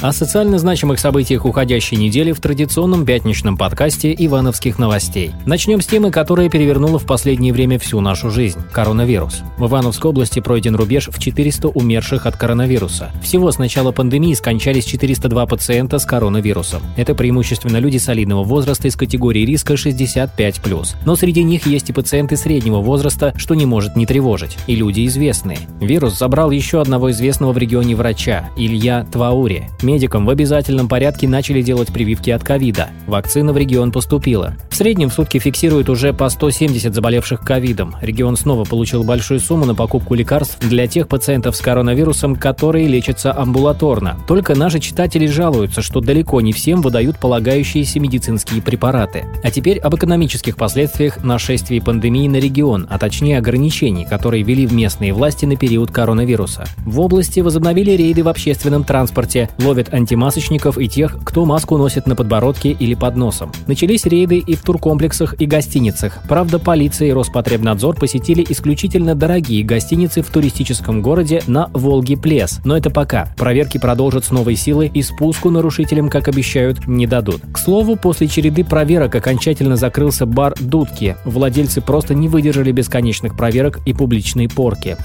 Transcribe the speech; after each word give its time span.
О 0.00 0.12
социально 0.12 0.58
значимых 0.60 1.00
событиях 1.00 1.44
уходящей 1.44 1.96
недели 1.96 2.30
в 2.30 2.38
традиционном 2.38 3.04
пятничном 3.04 3.56
подкасте 3.56 4.14
«Ивановских 4.16 4.78
новостей». 4.78 5.32
Начнем 5.44 5.80
с 5.80 5.86
темы, 5.86 6.12
которая 6.12 6.48
перевернула 6.48 7.00
в 7.00 7.04
последнее 7.04 7.52
время 7.52 7.80
всю 7.80 8.00
нашу 8.00 8.30
жизнь– 8.30 8.60
коронавирус. 8.72 9.42
В 9.56 9.66
Ивановской 9.66 10.10
области 10.10 10.38
пройден 10.38 10.76
рубеж 10.76 11.08
в 11.08 11.18
400 11.18 11.66
умерших 11.70 12.26
от 12.26 12.36
коронавируса. 12.36 13.10
Всего 13.20 13.50
с 13.50 13.58
начала 13.58 13.90
пандемии 13.90 14.34
скончались 14.34 14.84
402 14.84 15.46
пациента 15.46 15.98
с 15.98 16.04
коронавирусом. 16.04 16.80
Это 16.96 17.16
преимущественно 17.16 17.78
люди 17.78 17.96
солидного 17.96 18.44
возраста 18.44 18.86
из 18.86 18.94
категории 18.94 19.44
риска 19.44 19.74
65+. 19.74 20.94
Но 21.04 21.16
среди 21.16 21.42
них 21.42 21.66
есть 21.66 21.90
и 21.90 21.92
пациенты 21.92 22.36
среднего 22.36 22.78
возраста, 22.78 23.32
что 23.36 23.56
не 23.56 23.66
может 23.66 23.96
не 23.96 24.06
тревожить, 24.06 24.58
и 24.68 24.76
люди 24.76 25.04
известные. 25.08 25.58
Вирус 25.80 26.16
забрал 26.16 26.52
еще 26.52 26.80
одного 26.80 27.10
известного 27.10 27.52
в 27.52 27.58
регионе 27.58 27.96
врача– 27.96 28.48
Илья 28.56 29.04
Тваури. 29.10 29.68
Медикам 29.88 30.26
в 30.26 30.30
обязательном 30.30 30.86
порядке 30.86 31.26
начали 31.26 31.62
делать 31.62 31.88
прививки 31.88 32.28
от 32.28 32.44
ковида. 32.44 32.90
Вакцина 33.06 33.54
в 33.54 33.56
регион 33.56 33.90
поступила. 33.90 34.54
В 34.68 34.76
среднем 34.76 35.08
в 35.08 35.14
сутки 35.14 35.38
фиксируют 35.38 35.88
уже 35.88 36.12
по 36.12 36.28
170 36.28 36.94
заболевших 36.94 37.40
ковидом. 37.40 37.96
Регион 38.02 38.36
снова 38.36 38.64
получил 38.64 39.02
большую 39.02 39.40
сумму 39.40 39.64
на 39.64 39.74
покупку 39.74 40.14
лекарств 40.14 40.58
для 40.60 40.86
тех 40.86 41.08
пациентов 41.08 41.56
с 41.56 41.62
коронавирусом, 41.62 42.36
которые 42.36 42.86
лечатся 42.86 43.32
амбулаторно. 43.34 44.18
Только 44.28 44.54
наши 44.54 44.78
читатели 44.78 45.26
жалуются, 45.26 45.80
что 45.80 46.00
далеко 46.00 46.42
не 46.42 46.52
всем 46.52 46.82
выдают 46.82 47.18
полагающиеся 47.18 47.98
медицинские 47.98 48.60
препараты. 48.60 49.24
А 49.42 49.50
теперь 49.50 49.78
об 49.78 49.94
экономических 49.94 50.58
последствиях 50.58 51.24
нашествия 51.24 51.80
пандемии 51.80 52.28
на 52.28 52.36
регион, 52.36 52.86
а 52.90 52.98
точнее 52.98 53.38
ограничений, 53.38 54.04
которые 54.04 54.42
ввели 54.42 54.66
местные 54.66 55.14
власти 55.14 55.46
на 55.46 55.56
период 55.56 55.90
коронавируса. 55.90 56.66
В 56.84 57.00
области 57.00 57.40
возобновили 57.40 57.92
рейды 57.92 58.22
в 58.22 58.28
общественном 58.28 58.84
транспорте, 58.84 59.48
ловят 59.58 59.77
ловят 59.78 59.94
антимасочников 59.94 60.76
и 60.76 60.88
тех, 60.88 61.18
кто 61.24 61.44
маску 61.44 61.76
носит 61.76 62.06
на 62.06 62.16
подбородке 62.16 62.70
или 62.70 62.94
под 62.94 63.16
носом. 63.16 63.52
Начались 63.68 64.06
рейды 64.06 64.38
и 64.38 64.56
в 64.56 64.62
туркомплексах 64.62 65.40
и 65.40 65.46
гостиницах. 65.46 66.18
Правда, 66.28 66.58
полиция 66.58 67.08
и 67.08 67.12
Роспотребнадзор 67.12 67.96
посетили 67.96 68.44
исключительно 68.48 69.14
дорогие 69.14 69.62
гостиницы 69.62 70.22
в 70.22 70.30
туристическом 70.30 71.00
городе 71.00 71.42
на 71.46 71.70
Волге-Плес. 71.72 72.60
Но 72.64 72.76
это 72.76 72.90
пока. 72.90 73.28
Проверки 73.36 73.78
продолжат 73.78 74.24
с 74.24 74.30
новой 74.30 74.56
силой 74.56 74.90
и 74.92 75.02
спуску 75.02 75.50
нарушителям, 75.50 76.08
как 76.08 76.26
обещают, 76.26 76.88
не 76.88 77.06
дадут. 77.06 77.42
К 77.52 77.58
слову, 77.58 77.94
после 77.94 78.26
череды 78.26 78.64
проверок 78.64 79.14
окончательно 79.14 79.76
закрылся 79.76 80.26
бар 80.26 80.54
«Дудки». 80.58 81.16
Владельцы 81.24 81.80
просто 81.80 82.14
не 82.14 82.28
выдержали 82.28 82.72
бесконечных 82.72 83.36
проверок 83.36 83.78
и 83.86 83.92
публичной 83.92 84.48
порки. 84.48 84.96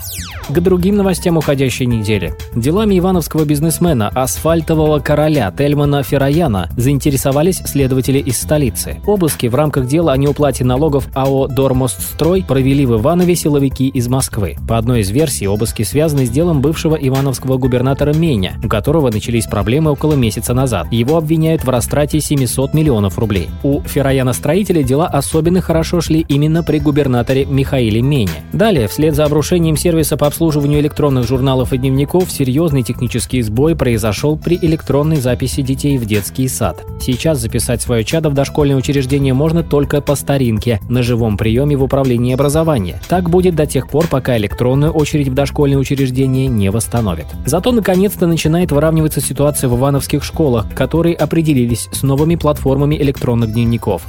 К 0.49 0.59
другим 0.59 0.95
новостям 0.95 1.37
уходящей 1.37 1.85
недели. 1.85 2.33
Делами 2.55 2.97
ивановского 2.97 3.45
бизнесмена 3.45 4.09
«Асфальт» 4.09 4.62
культового 4.63 4.99
короля 4.99 5.51
Тельмана 5.51 6.03
Ферраяна 6.03 6.69
заинтересовались 6.77 7.57
следователи 7.65 8.19
из 8.19 8.39
столицы. 8.39 9.01
Обыски 9.05 9.47
в 9.47 9.55
рамках 9.55 9.87
дела 9.87 10.13
о 10.13 10.17
неуплате 10.17 10.63
налогов 10.63 11.09
АО 11.13 11.47
«Дормостстрой» 11.47 12.45
провели 12.47 12.85
в 12.85 12.95
Иванове 12.95 13.35
силовики 13.35 13.89
из 13.89 14.07
Москвы. 14.07 14.55
По 14.65 14.77
одной 14.77 15.01
из 15.01 15.09
версий, 15.09 15.49
обыски 15.49 15.83
связаны 15.83 16.25
с 16.25 16.29
делом 16.29 16.61
бывшего 16.61 16.95
ивановского 16.95 17.57
губернатора 17.57 18.13
Меня, 18.13 18.53
у 18.63 18.69
которого 18.69 19.11
начались 19.11 19.47
проблемы 19.47 19.91
около 19.91 20.13
месяца 20.13 20.53
назад. 20.53 20.87
Его 20.93 21.17
обвиняют 21.17 21.65
в 21.65 21.69
растрате 21.69 22.21
700 22.21 22.73
миллионов 22.73 23.19
рублей. 23.19 23.49
У 23.63 23.81
Ферраяна-строителя 23.81 24.81
дела 24.81 25.07
особенно 25.07 25.59
хорошо 25.59 25.99
шли 25.99 26.25
именно 26.29 26.63
при 26.63 26.79
губернаторе 26.79 27.43
Михаиле 27.43 28.01
Мене. 28.01 28.31
Далее, 28.53 28.87
вслед 28.87 29.13
за 29.13 29.25
обрушением 29.25 29.75
сервиса 29.75 30.15
по 30.15 30.25
обслуживанию 30.25 30.79
электронных 30.79 31.27
журналов 31.27 31.73
и 31.73 31.77
дневников, 31.77 32.31
серьезный 32.31 32.83
технический 32.83 33.41
сбой 33.41 33.75
произошел 33.75 34.37
при 34.37 34.52
при 34.53 34.67
электронной 34.67 35.17
записи 35.17 35.63
детей 35.63 35.97
в 35.97 36.05
детский 36.05 36.47
сад. 36.47 36.85
Сейчас 37.01 37.39
записать 37.39 37.81
свое 37.81 38.03
чадо 38.03 38.29
в 38.29 38.35
дошкольное 38.35 38.75
учреждение 38.75 39.33
можно 39.33 39.63
только 39.63 39.99
по 39.99 40.13
старинке, 40.15 40.79
на 40.89 41.01
живом 41.01 41.37
приеме 41.37 41.75
в 41.75 41.81
управлении 41.81 42.35
образования. 42.35 43.01
Так 43.07 43.31
будет 43.31 43.55
до 43.55 43.65
тех 43.65 43.87
пор, 43.87 44.05
пока 44.07 44.37
электронную 44.37 44.91
очередь 44.91 45.29
в 45.29 45.33
дошкольное 45.33 45.79
учреждение 45.79 46.45
не 46.47 46.69
восстановит. 46.69 47.25
Зато 47.47 47.71
наконец-то 47.71 48.27
начинает 48.27 48.71
выравниваться 48.71 49.21
ситуация 49.21 49.69
в 49.69 49.75
ивановских 49.75 50.23
школах, 50.23 50.71
которые 50.75 51.15
определились 51.15 51.89
с 51.91 52.03
новыми 52.03 52.35
платформами 52.35 52.95
электронных 52.95 53.53
дневников. 53.53 54.03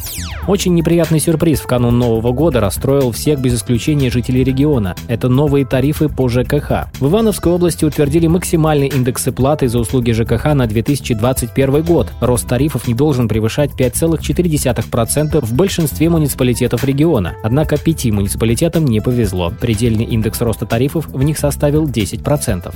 Очень 0.47 0.75
неприятный 0.75 1.21
сюрприз 1.21 1.60
в 1.60 1.66
канун 1.66 1.99
Нового 1.99 2.32
года 2.32 2.60
расстроил 2.60 3.12
всех 3.12 3.41
без 3.41 3.55
исключения 3.55 4.10
жителей 4.10 4.44
региона. 4.44 4.94
Это 5.09 5.31
новые 5.31 5.65
тарифы 5.65 6.10
по 6.10 6.28
ЖКХ. 6.28 6.91
В 7.00 7.06
Ивановской 7.06 7.50
области 7.50 7.87
утвердили 7.87 8.27
максимальные 8.27 8.91
индексы 8.91 9.33
платы 9.33 9.69
за 9.69 9.78
услуги 9.78 10.12
ЖКХ 10.12 10.53
на 10.53 10.66
2021 10.66 11.83
год. 11.83 12.12
Рост 12.21 12.47
тарифов 12.47 12.87
не 12.87 12.93
должен 12.93 13.27
превышать 13.27 13.71
5,4% 13.71 15.43
в 15.43 15.54
большинстве 15.54 16.10
муниципалитетов 16.10 16.84
региона. 16.84 17.37
Однако 17.43 17.78
пяти 17.78 18.12
муниципалитетам 18.12 18.84
не 18.84 19.00
повезло. 19.00 19.50
Предельный 19.59 20.04
индекс 20.04 20.43
роста 20.43 20.66
тарифов 20.66 21.06
в 21.06 21.22
них 21.22 21.38
составил 21.38 21.87
10%. 21.87 22.75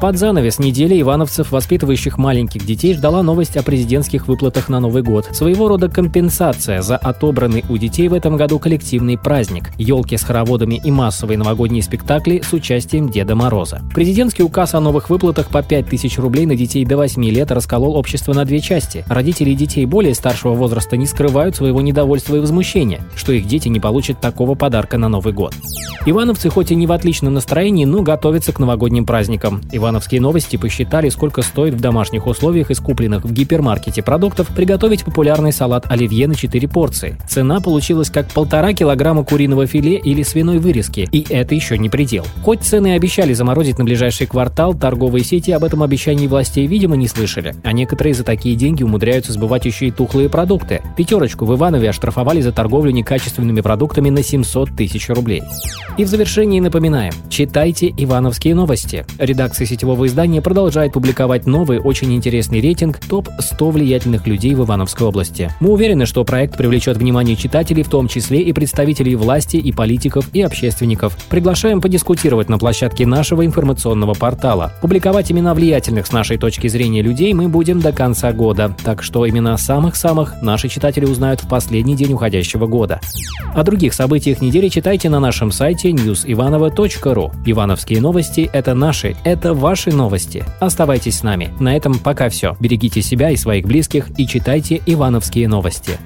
Под 0.00 0.16
занавес 0.16 0.60
недели 0.60 1.00
ивановцев, 1.00 1.50
воспитывающих 1.50 2.18
маленьких 2.18 2.64
детей, 2.64 2.94
ждала 2.94 3.22
новость 3.22 3.56
о 3.56 3.62
президентских 3.62 4.28
выплатах 4.28 4.68
на 4.68 4.78
Новый 4.78 5.02
год. 5.02 5.28
Своего 5.32 5.68
рода 5.68 5.88
компенсация 5.88 6.80
за 6.80 6.99
отобранный 7.02 7.64
у 7.68 7.76
детей 7.76 8.08
в 8.08 8.14
этом 8.14 8.36
году 8.36 8.58
коллективный 8.58 9.18
праздник. 9.18 9.70
Елки 9.78 10.16
с 10.16 10.22
хороводами 10.22 10.80
и 10.82 10.90
массовые 10.90 11.38
новогодние 11.38 11.82
спектакли 11.82 12.42
с 12.44 12.52
участием 12.52 13.08
Деда 13.08 13.34
Мороза. 13.34 13.82
Президентский 13.94 14.42
указ 14.42 14.74
о 14.74 14.80
новых 14.80 15.10
выплатах 15.10 15.48
по 15.48 15.62
5000 15.62 16.18
рублей 16.18 16.46
на 16.46 16.56
детей 16.56 16.84
до 16.84 16.96
8 16.96 17.24
лет 17.24 17.50
расколол 17.50 17.96
общество 17.96 18.32
на 18.32 18.44
две 18.44 18.60
части. 18.60 19.04
Родители 19.08 19.54
детей 19.54 19.86
более 19.86 20.14
старшего 20.14 20.54
возраста 20.54 20.96
не 20.96 21.06
скрывают 21.06 21.56
своего 21.56 21.80
недовольства 21.80 22.36
и 22.36 22.40
возмущения, 22.40 23.00
что 23.16 23.32
их 23.32 23.46
дети 23.46 23.68
не 23.68 23.80
получат 23.80 24.20
такого 24.20 24.54
подарка 24.54 24.98
на 24.98 25.08
Новый 25.08 25.32
год. 25.32 25.54
Ивановцы 26.06 26.48
хоть 26.48 26.70
и 26.70 26.74
не 26.74 26.86
в 26.86 26.92
отличном 26.92 27.34
настроении, 27.34 27.84
но 27.84 28.02
готовятся 28.02 28.52
к 28.52 28.58
новогодним 28.58 29.04
праздникам. 29.04 29.60
Ивановские 29.70 30.22
новости 30.22 30.56
посчитали, 30.56 31.10
сколько 31.10 31.42
стоит 31.42 31.74
в 31.74 31.80
домашних 31.80 32.26
условиях 32.26 32.70
из 32.70 32.80
купленных 32.80 33.24
в 33.24 33.32
гипермаркете 33.32 34.02
продуктов 34.02 34.48
приготовить 34.48 35.04
популярный 35.04 35.52
салат 35.52 35.90
оливье 35.90 36.26
на 36.26 36.34
4 36.34 36.68
порции. 36.68 36.89
Цена 37.28 37.60
получилась 37.60 38.08
как 38.10 38.28
полтора 38.28 38.72
килограмма 38.72 39.24
куриного 39.24 39.66
филе 39.66 39.96
или 39.96 40.22
свиной 40.22 40.58
вырезки, 40.58 41.08
и 41.12 41.26
это 41.28 41.54
еще 41.54 41.76
не 41.76 41.90
предел. 41.90 42.24
Хоть 42.42 42.62
цены 42.62 42.94
обещали 42.94 43.34
заморозить 43.34 43.78
на 43.78 43.84
ближайший 43.84 44.26
квартал, 44.26 44.74
торговые 44.74 45.24
сети 45.24 45.50
об 45.50 45.64
этом 45.64 45.82
обещании 45.82 46.26
властей 46.26 46.66
видимо, 46.70 46.96
не 46.96 47.08
слышали. 47.08 47.54
А 47.64 47.72
некоторые 47.72 48.14
за 48.14 48.24
такие 48.24 48.56
деньги 48.56 48.82
умудряются 48.82 49.32
сбывать 49.32 49.66
еще 49.66 49.88
и 49.88 49.90
тухлые 49.90 50.28
продукты. 50.28 50.80
Пятерочку 50.96 51.44
в 51.44 51.54
Иванове 51.54 51.90
оштрафовали 51.90 52.40
за 52.40 52.52
торговлю 52.52 52.92
некачественными 52.92 53.60
продуктами 53.60 54.08
на 54.08 54.22
700 54.22 54.70
тысяч 54.76 55.08
рублей. 55.08 55.42
И 55.98 56.04
в 56.04 56.08
завершении 56.08 56.60
напоминаем, 56.60 57.12
читайте 57.28 57.92
«Ивановские 57.96 58.54
новости». 58.54 59.04
Редакция 59.18 59.66
сетевого 59.66 60.06
издания 60.06 60.40
продолжает 60.40 60.92
публиковать 60.92 61.46
новый, 61.46 61.80
очень 61.80 62.14
интересный 62.14 62.60
рейтинг 62.60 62.98
«Топ-100 63.00 63.70
влиятельных 63.70 64.26
людей 64.26 64.54
в 64.54 64.64
Ивановской 64.64 65.06
области». 65.06 65.50
Мы 65.60 65.70
уверены, 65.70 66.06
что 66.06 66.24
проект 66.24 66.56
привлечет 66.80 66.96
внимание 66.96 67.36
читателей, 67.36 67.82
в 67.82 67.90
том 67.90 68.08
числе 68.08 68.40
и 68.40 68.54
представителей 68.54 69.14
власти, 69.14 69.58
и 69.58 69.70
политиков, 69.70 70.30
и 70.32 70.40
общественников. 70.40 71.14
Приглашаем 71.28 71.82
подискутировать 71.82 72.48
на 72.48 72.56
площадке 72.56 73.06
нашего 73.06 73.44
информационного 73.44 74.14
портала. 74.14 74.72
Публиковать 74.80 75.30
имена 75.30 75.52
влиятельных 75.52 76.06
с 76.06 76.12
нашей 76.12 76.38
точки 76.38 76.68
зрения 76.68 77.02
людей 77.02 77.34
мы 77.34 77.48
будем 77.48 77.80
до 77.80 77.92
конца 77.92 78.32
года, 78.32 78.74
так 78.82 79.02
что 79.02 79.28
имена 79.28 79.58
самых-самых 79.58 80.40
наши 80.40 80.70
читатели 80.70 81.04
узнают 81.04 81.42
в 81.42 81.48
последний 81.48 81.96
день 81.96 82.14
уходящего 82.14 82.66
года. 82.66 82.98
О 83.54 83.62
других 83.62 83.92
событиях 83.92 84.40
недели 84.40 84.68
читайте 84.68 85.10
на 85.10 85.20
нашем 85.20 85.52
сайте 85.52 85.90
newsivanova.ru. 85.90 87.30
Ивановские 87.44 88.00
новости– 88.00 88.48
это 88.54 88.72
наши, 88.72 89.16
это 89.24 89.52
ваши 89.52 89.90
новости. 89.92 90.44
Оставайтесь 90.60 91.18
с 91.18 91.22
нами. 91.22 91.52
На 91.60 91.76
этом 91.76 91.98
пока 91.98 92.30
все. 92.30 92.56
Берегите 92.58 93.02
себя 93.02 93.28
и 93.28 93.36
своих 93.36 93.66
близких 93.66 94.08
и 94.16 94.26
читайте 94.26 94.80
Ивановские 94.86 95.46
новости. 95.46 95.98